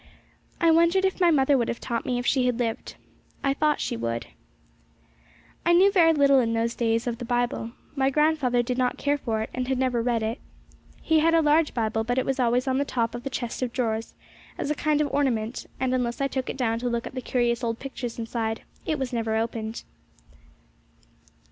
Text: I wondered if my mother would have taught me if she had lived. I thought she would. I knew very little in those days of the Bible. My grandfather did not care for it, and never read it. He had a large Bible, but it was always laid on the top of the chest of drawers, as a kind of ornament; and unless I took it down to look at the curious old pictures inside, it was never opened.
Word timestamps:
I 0.59 0.71
wondered 0.71 1.05
if 1.05 1.21
my 1.21 1.29
mother 1.29 1.55
would 1.55 1.67
have 1.67 1.79
taught 1.79 2.07
me 2.07 2.17
if 2.17 2.25
she 2.25 2.47
had 2.47 2.57
lived. 2.57 2.95
I 3.43 3.53
thought 3.53 3.79
she 3.79 3.95
would. 3.95 4.25
I 5.63 5.73
knew 5.73 5.91
very 5.91 6.11
little 6.11 6.39
in 6.39 6.53
those 6.53 6.73
days 6.73 7.05
of 7.05 7.19
the 7.19 7.23
Bible. 7.23 7.73
My 7.95 8.09
grandfather 8.09 8.63
did 8.63 8.79
not 8.79 8.97
care 8.97 9.19
for 9.19 9.41
it, 9.43 9.51
and 9.53 9.77
never 9.77 10.01
read 10.01 10.23
it. 10.23 10.39
He 11.03 11.19
had 11.19 11.35
a 11.35 11.41
large 11.43 11.75
Bible, 11.75 12.03
but 12.03 12.17
it 12.17 12.25
was 12.25 12.39
always 12.39 12.65
laid 12.65 12.71
on 12.71 12.77
the 12.79 12.83
top 12.85 13.13
of 13.13 13.21
the 13.21 13.29
chest 13.29 13.61
of 13.61 13.71
drawers, 13.73 14.15
as 14.57 14.71
a 14.71 14.73
kind 14.73 15.01
of 15.01 15.13
ornament; 15.13 15.67
and 15.79 15.93
unless 15.93 16.19
I 16.19 16.27
took 16.27 16.49
it 16.49 16.57
down 16.57 16.79
to 16.79 16.89
look 16.89 17.05
at 17.05 17.13
the 17.13 17.21
curious 17.21 17.63
old 17.63 17.77
pictures 17.77 18.17
inside, 18.17 18.63
it 18.87 18.97
was 18.97 19.13
never 19.13 19.35
opened. 19.35 19.83